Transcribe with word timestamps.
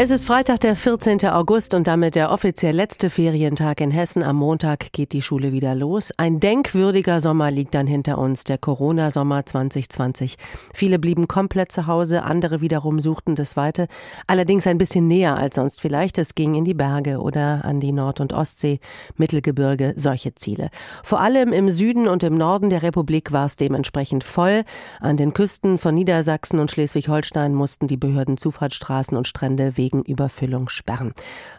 Es 0.00 0.12
ist 0.12 0.26
Freitag, 0.26 0.60
der 0.60 0.76
14. 0.76 1.26
August 1.26 1.74
und 1.74 1.88
damit 1.88 2.14
der 2.14 2.30
offiziell 2.30 2.72
letzte 2.72 3.10
Ferientag 3.10 3.80
in 3.80 3.90
Hessen. 3.90 4.22
Am 4.22 4.36
Montag 4.36 4.92
geht 4.92 5.12
die 5.12 5.22
Schule 5.22 5.50
wieder 5.50 5.74
los. 5.74 6.12
Ein 6.16 6.38
denkwürdiger 6.38 7.20
Sommer 7.20 7.50
liegt 7.50 7.74
dann 7.74 7.88
hinter 7.88 8.18
uns, 8.18 8.44
der 8.44 8.58
Corona-Sommer 8.58 9.44
2020. 9.44 10.36
Viele 10.72 11.00
blieben 11.00 11.26
komplett 11.26 11.72
zu 11.72 11.88
Hause, 11.88 12.22
andere 12.22 12.60
wiederum 12.60 13.00
suchten 13.00 13.34
das 13.34 13.56
Weite, 13.56 13.88
allerdings 14.28 14.68
ein 14.68 14.78
bisschen 14.78 15.08
näher 15.08 15.36
als 15.36 15.56
sonst 15.56 15.80
vielleicht. 15.80 16.16
Es 16.18 16.36
ging 16.36 16.54
in 16.54 16.64
die 16.64 16.74
Berge 16.74 17.18
oder 17.18 17.64
an 17.64 17.80
die 17.80 17.90
Nord- 17.90 18.20
und 18.20 18.32
Ostsee, 18.32 18.78
Mittelgebirge, 19.16 19.94
solche 19.96 20.32
Ziele. 20.36 20.70
Vor 21.02 21.18
allem 21.20 21.52
im 21.52 21.70
Süden 21.70 22.06
und 22.06 22.22
im 22.22 22.38
Norden 22.38 22.70
der 22.70 22.84
Republik 22.84 23.32
war 23.32 23.46
es 23.46 23.56
dementsprechend 23.56 24.22
voll. 24.22 24.62
An 25.00 25.16
den 25.16 25.32
Küsten 25.32 25.76
von 25.76 25.96
Niedersachsen 25.96 26.60
und 26.60 26.70
Schleswig-Holstein 26.70 27.52
mussten 27.52 27.88
die 27.88 27.96
Behörden 27.96 28.36
Zufahrtsstraßen 28.36 29.16
und 29.16 29.26
Strände 29.26 29.76
wegen 29.76 29.87
wegen 29.88 30.02
Überfüllung 30.02 30.68
sperren. 30.68 31.12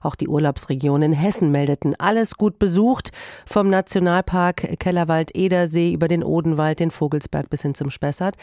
Auch 0.04 0.14
die 0.14 0.28
Urlaubsregionen 0.28 1.14
Hessen 1.14 1.52
meldeten 1.52 1.96
alles 1.98 2.36
gut 2.36 2.60
besucht, 2.60 3.10
vom 3.48 3.72
Nationalpark 3.72 4.78
Kellerwald-Edersee 4.80 5.92
über 5.92 6.08
den 6.08 6.24
Odenwald, 6.24 6.80
den 6.80 6.92
Vogelsberg 6.92 7.50
bis 7.50 7.64
hin 7.64 7.74
zum 7.74 7.90
Spessart. 7.90 8.36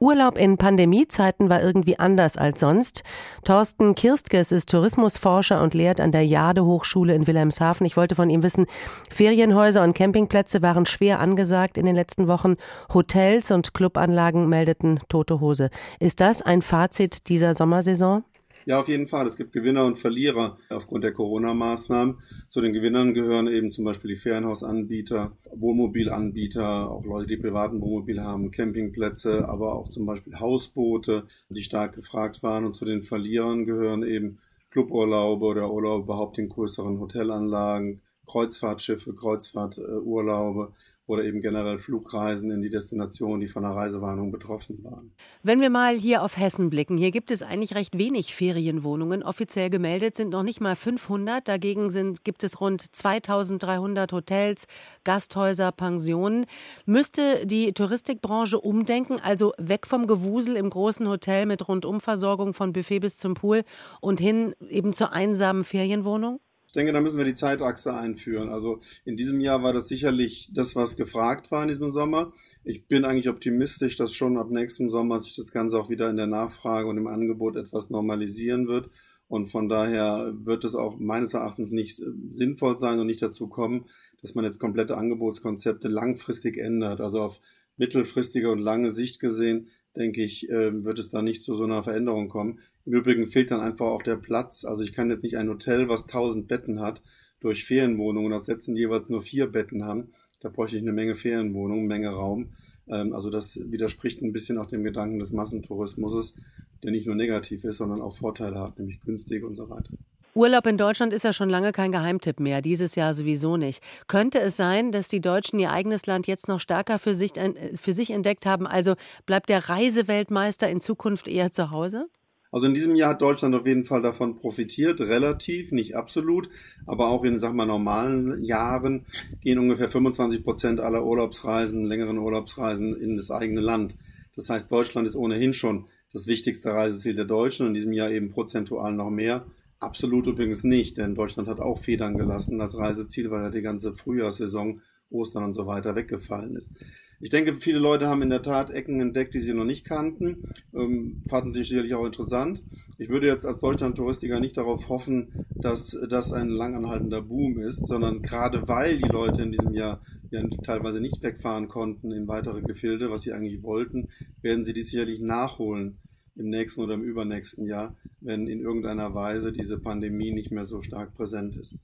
Urlaub 0.00 0.38
in 0.38 0.56
Pandemiezeiten 0.56 1.50
war 1.50 1.62
irgendwie 1.62 1.98
anders 1.98 2.38
als 2.38 2.60
sonst. 2.60 3.02
Thorsten 3.44 3.94
Kirstges 3.94 4.50
ist 4.50 4.70
Tourismusforscher 4.70 5.62
und 5.62 5.74
lehrt 5.74 6.00
an 6.00 6.10
der 6.10 6.24
Jade 6.24 6.64
Hochschule 6.64 7.14
in 7.14 7.26
Wilhelmshaven. 7.26 7.86
Ich 7.86 7.98
wollte 7.98 8.14
von 8.14 8.30
ihm 8.30 8.42
wissen, 8.42 8.64
Ferienhäuser 9.10 9.82
und 9.82 9.94
Campingplätze 9.94 10.62
waren 10.62 10.86
schwer 10.86 11.20
angesagt 11.20 11.76
in 11.76 11.84
den 11.84 11.94
letzten 11.94 12.28
Wochen. 12.28 12.54
Hotels 12.94 13.50
und 13.50 13.74
Clubanlagen 13.74 14.48
meldeten 14.48 15.00
tote 15.10 15.40
Hose. 15.40 15.68
Ist 16.00 16.20
das 16.20 16.40
ein 16.40 16.62
Fazit 16.62 17.28
dieser 17.28 17.54
Sommersaison? 17.54 18.24
Ja, 18.66 18.80
auf 18.80 18.88
jeden 18.88 19.06
Fall. 19.06 19.26
Es 19.26 19.36
gibt 19.36 19.52
Gewinner 19.52 19.84
und 19.84 19.98
Verlierer 19.98 20.56
aufgrund 20.70 21.04
der 21.04 21.12
Corona-Maßnahmen. 21.12 22.18
Zu 22.48 22.62
den 22.62 22.72
Gewinnern 22.72 23.12
gehören 23.12 23.46
eben 23.46 23.70
zum 23.70 23.84
Beispiel 23.84 24.10
die 24.10 24.16
Ferienhausanbieter, 24.20 25.36
Wohnmobilanbieter, 25.54 26.90
auch 26.90 27.04
Leute, 27.04 27.26
die 27.26 27.36
privaten 27.36 27.82
Wohnmobil 27.82 28.22
haben, 28.22 28.50
Campingplätze, 28.50 29.46
aber 29.46 29.74
auch 29.74 29.88
zum 29.90 30.06
Beispiel 30.06 30.40
Hausboote, 30.40 31.24
die 31.50 31.62
stark 31.62 31.94
gefragt 31.94 32.42
waren. 32.42 32.64
Und 32.64 32.74
zu 32.74 32.86
den 32.86 33.02
Verlierern 33.02 33.66
gehören 33.66 34.02
eben 34.02 34.38
Cluburlaube 34.70 35.44
oder 35.44 35.70
Urlaube 35.70 36.04
überhaupt 36.04 36.38
in 36.38 36.48
größeren 36.48 36.98
Hotelanlagen, 36.98 38.00
Kreuzfahrtschiffe, 38.26 39.14
Kreuzfahrturlaube 39.14 40.72
oder 41.06 41.24
eben 41.24 41.40
generell 41.40 41.78
Flugreisen 41.78 42.50
in 42.50 42.62
die 42.62 42.70
Destination, 42.70 43.40
die 43.40 43.46
von 43.46 43.64
einer 43.64 43.74
Reisewarnung 43.74 44.32
betroffen 44.32 44.82
waren. 44.84 45.12
Wenn 45.42 45.60
wir 45.60 45.68
mal 45.68 45.94
hier 45.94 46.22
auf 46.22 46.38
Hessen 46.38 46.70
blicken, 46.70 46.96
hier 46.96 47.10
gibt 47.10 47.30
es 47.30 47.42
eigentlich 47.42 47.74
recht 47.74 47.98
wenig 47.98 48.34
Ferienwohnungen. 48.34 49.22
Offiziell 49.22 49.68
gemeldet 49.68 50.16
sind 50.16 50.30
noch 50.30 50.42
nicht 50.42 50.62
mal 50.62 50.76
500. 50.76 51.46
Dagegen 51.46 51.90
sind, 51.90 52.24
gibt 52.24 52.42
es 52.42 52.60
rund 52.60 52.80
2300 52.80 54.12
Hotels, 54.12 54.66
Gasthäuser, 55.04 55.72
Pensionen. 55.72 56.46
Müsste 56.86 57.46
die 57.46 57.72
Touristikbranche 57.72 58.58
umdenken, 58.58 59.18
also 59.22 59.52
weg 59.58 59.86
vom 59.86 60.06
Gewusel 60.06 60.56
im 60.56 60.70
großen 60.70 61.06
Hotel 61.06 61.44
mit 61.44 61.68
Rundumversorgung 61.68 62.54
von 62.54 62.72
Buffet 62.72 63.00
bis 63.00 63.18
zum 63.18 63.34
Pool 63.34 63.62
und 64.00 64.20
hin 64.20 64.54
eben 64.70 64.94
zur 64.94 65.12
einsamen 65.12 65.64
Ferienwohnung? 65.64 66.40
Ich 66.74 66.76
denke, 66.76 66.92
da 66.92 67.00
müssen 67.00 67.18
wir 67.18 67.24
die 67.24 67.34
Zeitachse 67.34 67.94
einführen. 67.94 68.48
Also 68.48 68.80
in 69.04 69.16
diesem 69.16 69.40
Jahr 69.40 69.62
war 69.62 69.72
das 69.72 69.86
sicherlich 69.86 70.50
das, 70.52 70.74
was 70.74 70.96
gefragt 70.96 71.52
war 71.52 71.62
in 71.62 71.68
diesem 71.68 71.92
Sommer. 71.92 72.32
Ich 72.64 72.88
bin 72.88 73.04
eigentlich 73.04 73.28
optimistisch, 73.28 73.96
dass 73.96 74.12
schon 74.12 74.36
ab 74.36 74.50
nächstem 74.50 74.90
Sommer 74.90 75.20
sich 75.20 75.36
das 75.36 75.52
Ganze 75.52 75.78
auch 75.78 75.88
wieder 75.88 76.10
in 76.10 76.16
der 76.16 76.26
Nachfrage 76.26 76.88
und 76.88 76.96
im 76.96 77.06
Angebot 77.06 77.54
etwas 77.54 77.90
normalisieren 77.90 78.66
wird. 78.66 78.90
Und 79.28 79.46
von 79.46 79.68
daher 79.68 80.34
wird 80.36 80.64
es 80.64 80.74
auch 80.74 80.98
meines 80.98 81.34
Erachtens 81.34 81.70
nicht 81.70 82.02
sinnvoll 82.28 82.76
sein 82.76 82.98
und 82.98 83.06
nicht 83.06 83.22
dazu 83.22 83.46
kommen, 83.46 83.84
dass 84.20 84.34
man 84.34 84.44
jetzt 84.44 84.58
komplette 84.58 84.96
Angebotskonzepte 84.96 85.86
langfristig 85.86 86.58
ändert. 86.58 87.00
Also 87.00 87.20
auf 87.20 87.40
mittelfristige 87.76 88.50
und 88.50 88.58
lange 88.58 88.90
Sicht 88.90 89.20
gesehen 89.20 89.68
denke 89.96 90.24
ich, 90.24 90.48
äh, 90.50 90.84
wird 90.84 90.98
es 90.98 91.10
da 91.10 91.22
nicht 91.22 91.44
zu 91.44 91.54
so 91.54 91.62
einer 91.62 91.84
Veränderung 91.84 92.28
kommen. 92.28 92.58
Im 92.86 92.92
Übrigen 92.92 93.26
fehlt 93.26 93.50
dann 93.50 93.60
einfach 93.60 93.86
auch 93.86 94.02
der 94.02 94.16
Platz. 94.16 94.64
Also 94.64 94.82
ich 94.82 94.92
kann 94.92 95.10
jetzt 95.10 95.22
nicht 95.22 95.38
ein 95.38 95.48
Hotel, 95.48 95.88
was 95.88 96.06
tausend 96.06 96.48
Betten 96.48 96.80
hat, 96.80 97.02
durch 97.40 97.64
Ferienwohnungen 97.64 98.32
ersetzen, 98.32 98.74
die 98.74 98.82
jeweils 98.82 99.08
nur 99.08 99.22
vier 99.22 99.46
Betten 99.46 99.84
haben. 99.84 100.12
Da 100.40 100.50
bräuchte 100.50 100.76
ich 100.76 100.82
eine 100.82 100.92
Menge 100.92 101.14
Ferienwohnungen, 101.14 101.86
Menge 101.86 102.08
Raum. 102.08 102.50
Ähm, 102.88 103.14
also 103.14 103.30
das 103.30 103.58
widerspricht 103.70 104.22
ein 104.22 104.32
bisschen 104.32 104.58
auch 104.58 104.66
dem 104.66 104.84
Gedanken 104.84 105.18
des 105.18 105.32
Massentourismus, 105.32 106.34
der 106.82 106.90
nicht 106.90 107.06
nur 107.06 107.16
negativ 107.16 107.64
ist, 107.64 107.78
sondern 107.78 108.02
auch 108.02 108.14
Vorteile 108.14 108.60
hat, 108.60 108.78
nämlich 108.78 109.00
günstig 109.00 109.42
und 109.44 109.54
so 109.54 109.70
weiter. 109.70 109.90
Urlaub 110.34 110.66
in 110.66 110.76
Deutschland 110.76 111.12
ist 111.12 111.22
ja 111.22 111.32
schon 111.32 111.48
lange 111.48 111.70
kein 111.70 111.92
Geheimtipp 111.92 112.40
mehr, 112.40 112.60
dieses 112.60 112.96
Jahr 112.96 113.14
sowieso 113.14 113.56
nicht. 113.56 113.82
Könnte 114.08 114.40
es 114.40 114.56
sein, 114.56 114.90
dass 114.90 115.06
die 115.06 115.20
Deutschen 115.20 115.60
ihr 115.60 115.70
eigenes 115.70 116.06
Land 116.06 116.26
jetzt 116.26 116.48
noch 116.48 116.58
stärker 116.58 116.98
für 116.98 117.14
sich, 117.14 117.32
für 117.80 117.92
sich 117.92 118.10
entdeckt 118.10 118.44
haben? 118.44 118.66
Also 118.66 118.96
bleibt 119.26 119.48
der 119.48 119.68
Reiseweltmeister 119.68 120.68
in 120.68 120.80
Zukunft 120.80 121.28
eher 121.28 121.52
zu 121.52 121.70
Hause? 121.70 122.08
Also 122.54 122.68
in 122.68 122.74
diesem 122.74 122.94
Jahr 122.94 123.10
hat 123.10 123.20
Deutschland 123.20 123.52
auf 123.56 123.66
jeden 123.66 123.82
Fall 123.82 124.00
davon 124.00 124.36
profitiert, 124.36 125.00
relativ, 125.00 125.72
nicht 125.72 125.96
absolut, 125.96 126.48
aber 126.86 127.08
auch 127.08 127.24
in, 127.24 127.40
sag 127.40 127.52
mal, 127.52 127.66
normalen 127.66 128.44
Jahren 128.44 129.06
gehen 129.40 129.58
ungefähr 129.58 129.88
25 129.88 130.44
Prozent 130.44 130.78
aller 130.78 131.04
Urlaubsreisen, 131.04 131.82
längeren 131.82 132.16
Urlaubsreisen 132.16 132.94
in 132.94 133.16
das 133.16 133.32
eigene 133.32 133.60
Land. 133.60 133.96
Das 134.36 134.50
heißt, 134.50 134.70
Deutschland 134.70 135.08
ist 135.08 135.16
ohnehin 135.16 135.52
schon 135.52 135.86
das 136.12 136.28
wichtigste 136.28 136.72
Reiseziel 136.72 137.16
der 137.16 137.24
Deutschen, 137.24 137.66
in 137.66 137.74
diesem 137.74 137.92
Jahr 137.92 138.12
eben 138.12 138.30
prozentual 138.30 138.92
noch 138.92 139.10
mehr. 139.10 139.46
Absolut 139.80 140.28
übrigens 140.28 140.62
nicht, 140.62 140.96
denn 140.96 141.16
Deutschland 141.16 141.48
hat 141.48 141.58
auch 141.58 141.78
Federn 141.78 142.16
gelassen 142.16 142.60
als 142.60 142.78
Reiseziel, 142.78 143.32
weil 143.32 143.42
ja 143.42 143.50
die 143.50 143.62
ganze 143.62 143.94
Frühjahrssaison, 143.94 144.80
Ostern 145.14 145.44
und 145.44 145.54
so 145.54 145.66
weiter 145.66 145.94
weggefallen 145.94 146.56
ist. 146.56 146.72
Ich 147.20 147.30
denke, 147.30 147.54
viele 147.54 147.78
Leute 147.78 148.08
haben 148.08 148.22
in 148.22 148.30
der 148.30 148.42
Tat 148.42 148.70
Ecken 148.70 149.00
entdeckt, 149.00 149.34
die 149.34 149.40
sie 149.40 149.54
noch 149.54 149.64
nicht 149.64 149.86
kannten, 149.86 150.48
ähm, 150.74 151.22
fanden 151.28 151.52
sie 151.52 151.62
sicherlich 151.62 151.94
auch 151.94 152.04
interessant. 152.04 152.62
Ich 152.98 153.08
würde 153.08 153.26
jetzt 153.26 153.46
als 153.46 153.60
Deutschland-Touristiker 153.60 154.40
nicht 154.40 154.56
darauf 154.56 154.88
hoffen, 154.88 155.46
dass 155.54 155.98
das 156.08 156.32
ein 156.32 156.48
langanhaltender 156.48 157.22
Boom 157.22 157.58
ist, 157.60 157.86
sondern 157.86 158.20
gerade 158.20 158.68
weil 158.68 158.96
die 158.98 159.08
Leute 159.08 159.42
in 159.42 159.52
diesem 159.52 159.74
Jahr 159.74 160.02
ja 160.30 160.46
teilweise 160.62 161.00
nicht 161.00 161.22
wegfahren 161.22 161.68
konnten 161.68 162.12
in 162.12 162.28
weitere 162.28 162.60
Gefilde, 162.60 163.10
was 163.10 163.22
sie 163.22 163.32
eigentlich 163.32 163.62
wollten, 163.62 164.08
werden 164.42 164.64
sie 164.64 164.72
dies 164.72 164.90
sicherlich 164.90 165.20
nachholen 165.20 165.98
im 166.36 166.50
nächsten 166.50 166.80
oder 166.80 166.94
im 166.94 167.02
übernächsten 167.02 167.66
Jahr, 167.66 167.96
wenn 168.20 168.48
in 168.48 168.60
irgendeiner 168.60 169.14
Weise 169.14 169.52
diese 169.52 169.78
Pandemie 169.78 170.32
nicht 170.32 170.50
mehr 170.50 170.64
so 170.64 170.80
stark 170.80 171.14
präsent 171.14 171.56
ist. 171.56 171.78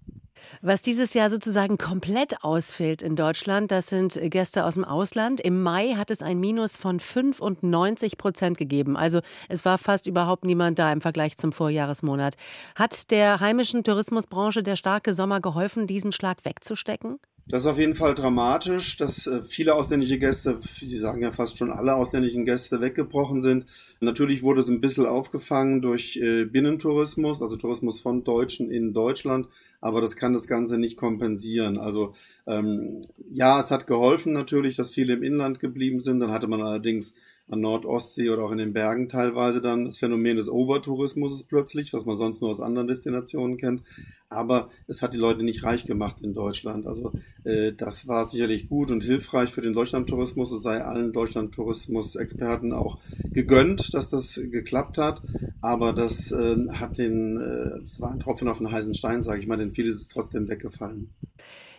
Was 0.62 0.82
dieses 0.82 1.14
Jahr 1.14 1.30
sozusagen 1.30 1.78
komplett 1.78 2.44
ausfällt 2.44 3.02
in 3.02 3.16
Deutschland, 3.16 3.70
das 3.70 3.88
sind 3.88 4.18
Gäste 4.30 4.64
aus 4.64 4.74
dem 4.74 4.84
Ausland. 4.84 5.40
Im 5.40 5.62
Mai 5.62 5.94
hat 5.94 6.10
es 6.10 6.22
ein 6.22 6.38
Minus 6.38 6.76
von 6.76 7.00
95 7.00 8.16
Prozent 8.16 8.58
gegeben. 8.58 8.96
Also 8.96 9.20
es 9.48 9.64
war 9.64 9.78
fast 9.78 10.06
überhaupt 10.06 10.44
niemand 10.44 10.78
da 10.78 10.92
im 10.92 11.00
Vergleich 11.00 11.36
zum 11.36 11.52
Vorjahresmonat. 11.52 12.34
Hat 12.74 13.10
der 13.10 13.40
heimischen 13.40 13.84
Tourismusbranche 13.84 14.62
der 14.62 14.76
starke 14.76 15.12
Sommer 15.12 15.40
geholfen, 15.40 15.86
diesen 15.86 16.12
Schlag 16.12 16.44
wegzustecken? 16.44 17.18
Das 17.50 17.62
ist 17.62 17.66
auf 17.66 17.78
jeden 17.78 17.94
Fall 17.94 18.14
dramatisch, 18.14 18.96
dass 18.96 19.26
äh, 19.26 19.42
viele 19.42 19.74
ausländische 19.74 20.18
Gäste, 20.18 20.58
Sie 20.60 20.98
sagen 20.98 21.22
ja 21.22 21.32
fast 21.32 21.58
schon 21.58 21.72
alle 21.72 21.94
ausländischen 21.94 22.44
Gäste 22.44 22.80
weggebrochen 22.80 23.42
sind. 23.42 23.66
Natürlich 24.00 24.42
wurde 24.42 24.60
es 24.60 24.68
ein 24.68 24.80
bisschen 24.80 25.06
aufgefangen 25.06 25.82
durch 25.82 26.16
äh, 26.16 26.44
Binnentourismus, 26.44 27.42
also 27.42 27.56
Tourismus 27.56 27.98
von 27.98 28.22
Deutschen 28.22 28.70
in 28.70 28.92
Deutschland, 28.92 29.48
aber 29.80 30.00
das 30.00 30.16
kann 30.16 30.32
das 30.32 30.46
Ganze 30.46 30.78
nicht 30.78 30.96
kompensieren. 30.96 31.76
Also 31.76 32.14
ähm, 32.46 33.02
ja, 33.30 33.58
es 33.58 33.70
hat 33.70 33.86
geholfen 33.88 34.32
natürlich, 34.32 34.76
dass 34.76 34.92
viele 34.92 35.14
im 35.14 35.22
Inland 35.24 35.58
geblieben 35.58 35.98
sind. 35.98 36.20
Dann 36.20 36.32
hatte 36.32 36.46
man 36.46 36.62
allerdings 36.62 37.14
an 37.50 37.60
Nordostsee 37.60 38.30
oder 38.30 38.44
auch 38.44 38.52
in 38.52 38.58
den 38.58 38.72
Bergen 38.72 39.08
teilweise 39.08 39.60
dann 39.60 39.84
das 39.84 39.98
Phänomen 39.98 40.36
des 40.36 40.48
Overtourismus 40.48 41.42
plötzlich, 41.44 41.92
was 41.92 42.06
man 42.06 42.16
sonst 42.16 42.40
nur 42.40 42.50
aus 42.50 42.60
anderen 42.60 42.88
Destinationen 42.88 43.56
kennt. 43.56 43.82
Aber 44.28 44.68
es 44.86 45.02
hat 45.02 45.12
die 45.12 45.18
Leute 45.18 45.42
nicht 45.42 45.64
reich 45.64 45.86
gemacht 45.86 46.20
in 46.22 46.34
Deutschland. 46.34 46.86
Also 46.86 47.12
äh, 47.44 47.72
das 47.72 48.06
war 48.06 48.24
sicherlich 48.24 48.68
gut 48.68 48.92
und 48.92 49.02
hilfreich 49.02 49.50
für 49.50 49.62
den 49.62 49.72
Deutschlandtourismus. 49.72 50.52
Es 50.52 50.62
sei 50.62 50.82
allen 50.84 51.12
Deutschlandtourismus-Experten 51.12 52.72
auch 52.72 52.98
gegönnt, 53.32 53.92
dass 53.92 54.08
das 54.08 54.40
geklappt 54.50 54.98
hat. 54.98 55.22
Aber 55.60 55.92
das 55.92 56.30
äh, 56.30 56.56
hat 56.74 56.98
den, 56.98 57.38
äh, 57.38 57.84
es 57.84 58.00
war 58.00 58.12
ein 58.12 58.20
Tropfen 58.20 58.48
auf 58.48 58.58
den 58.58 58.70
heißen 58.70 58.94
Stein, 58.94 59.22
sage 59.22 59.40
ich 59.40 59.48
mal, 59.48 59.56
denn 59.56 59.74
vieles 59.74 59.96
ist 59.96 60.12
trotzdem 60.12 60.48
weggefallen. 60.48 61.10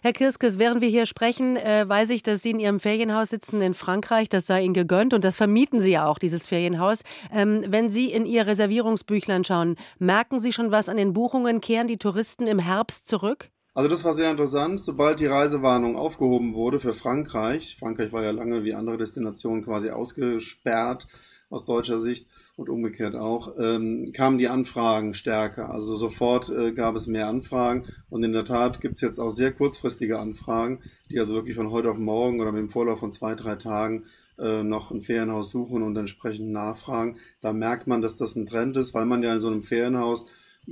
Herr 0.03 0.13
Kirskes, 0.13 0.57
während 0.57 0.81
wir 0.81 0.89
hier 0.89 1.05
sprechen, 1.05 1.57
äh, 1.57 1.87
weiß 1.87 2.09
ich, 2.09 2.23
dass 2.23 2.41
Sie 2.41 2.49
in 2.49 2.59
Ihrem 2.59 2.79
Ferienhaus 2.79 3.29
sitzen 3.29 3.61
in 3.61 3.75
Frankreich. 3.75 4.29
Das 4.29 4.47
sei 4.47 4.63
Ihnen 4.63 4.73
gegönnt 4.73 5.13
und 5.13 5.23
das 5.23 5.37
vermieten 5.37 5.79
Sie 5.79 5.91
ja 5.91 6.07
auch, 6.07 6.17
dieses 6.17 6.47
Ferienhaus. 6.47 7.01
Ähm, 7.31 7.63
wenn 7.67 7.91
Sie 7.91 8.11
in 8.11 8.25
Ihr 8.25 8.47
Reservierungsbüchlein 8.47 9.43
schauen, 9.43 9.75
merken 9.99 10.39
Sie 10.39 10.53
schon 10.53 10.71
was 10.71 10.89
an 10.89 10.97
den 10.97 11.13
Buchungen? 11.13 11.61
Kehren 11.61 11.87
die 11.87 11.99
Touristen 11.99 12.47
im 12.47 12.57
Herbst 12.57 13.07
zurück? 13.07 13.51
Also 13.75 13.91
das 13.91 14.03
war 14.03 14.15
sehr 14.15 14.31
interessant. 14.31 14.79
Sobald 14.79 15.19
die 15.19 15.27
Reisewarnung 15.27 15.95
aufgehoben 15.95 16.55
wurde 16.55 16.79
für 16.79 16.93
Frankreich, 16.93 17.77
Frankreich 17.77 18.11
war 18.11 18.23
ja 18.23 18.31
lange 18.31 18.63
wie 18.63 18.73
andere 18.73 18.97
Destinationen 18.97 19.63
quasi 19.63 19.91
ausgesperrt 19.91 21.05
aus 21.51 21.65
deutscher 21.65 21.99
Sicht 21.99 22.25
und 22.55 22.69
umgekehrt 22.69 23.15
auch, 23.15 23.53
ähm, 23.59 24.11
kamen 24.13 24.39
die 24.39 24.47
Anfragen 24.47 25.13
stärker. 25.13 25.69
Also 25.69 25.95
sofort 25.95 26.49
äh, 26.49 26.71
gab 26.71 26.95
es 26.95 27.05
mehr 27.05 27.27
Anfragen 27.27 27.85
und 28.09 28.23
in 28.23 28.33
der 28.33 28.45
Tat 28.45 28.81
gibt 28.81 28.95
es 28.95 29.01
jetzt 29.01 29.19
auch 29.19 29.29
sehr 29.29 29.51
kurzfristige 29.51 30.17
Anfragen, 30.17 30.79
die 31.11 31.19
also 31.19 31.35
wirklich 31.35 31.55
von 31.55 31.69
heute 31.69 31.91
auf 31.91 31.97
morgen 31.97 32.41
oder 32.41 32.51
mit 32.51 32.61
dem 32.61 32.69
Vorlauf 32.69 32.99
von 32.99 33.11
zwei, 33.11 33.35
drei 33.35 33.55
Tagen 33.55 34.05
äh, 34.39 34.63
noch 34.63 34.91
ein 34.91 35.01
Ferienhaus 35.01 35.51
suchen 35.51 35.83
und 35.83 35.95
entsprechend 35.97 36.51
nachfragen. 36.51 37.17
Da 37.41 37.53
merkt 37.53 37.85
man, 37.85 38.01
dass 38.01 38.15
das 38.15 38.35
ein 38.35 38.47
Trend 38.47 38.77
ist, 38.77 38.93
weil 38.93 39.05
man 39.05 39.21
ja 39.21 39.33
in 39.35 39.41
so 39.41 39.49
einem 39.49 39.61
Ferienhaus 39.61 40.25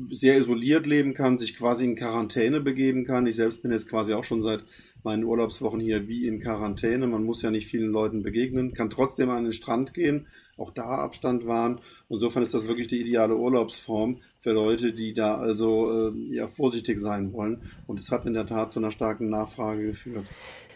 sehr 0.09 0.37
isoliert 0.37 0.87
leben 0.87 1.13
kann, 1.13 1.37
sich 1.37 1.55
quasi 1.55 1.85
in 1.85 1.95
Quarantäne 1.95 2.61
begeben 2.61 3.05
kann. 3.05 3.27
Ich 3.27 3.35
selbst 3.35 3.61
bin 3.61 3.71
jetzt 3.71 3.89
quasi 3.89 4.13
auch 4.13 4.23
schon 4.23 4.43
seit 4.43 4.63
meinen 5.03 5.23
Urlaubswochen 5.23 5.79
hier 5.79 6.07
wie 6.07 6.27
in 6.27 6.39
Quarantäne. 6.39 7.07
Man 7.07 7.23
muss 7.23 7.41
ja 7.41 7.51
nicht 7.51 7.67
vielen 7.67 7.91
Leuten 7.91 8.21
begegnen, 8.21 8.73
kann 8.73 8.89
trotzdem 8.89 9.29
an 9.29 9.43
den 9.43 9.53
Strand 9.53 9.93
gehen, 9.93 10.27
auch 10.57 10.71
da 10.71 10.83
Abstand 10.83 11.45
wahren. 11.45 11.79
Insofern 12.09 12.43
ist 12.43 12.53
das 12.53 12.67
wirklich 12.67 12.87
die 12.87 13.01
ideale 13.01 13.35
Urlaubsform 13.35 14.17
für 14.39 14.51
Leute, 14.51 14.93
die 14.93 15.13
da 15.13 15.35
also 15.35 16.09
äh, 16.09 16.35
ja 16.35 16.47
vorsichtig 16.47 16.99
sein 16.99 17.33
wollen. 17.33 17.61
Und 17.87 17.99
es 17.99 18.11
hat 18.11 18.25
in 18.25 18.33
der 18.33 18.45
Tat 18.45 18.71
zu 18.71 18.79
einer 18.79 18.91
starken 18.91 19.29
Nachfrage 19.29 19.87
geführt. 19.87 20.25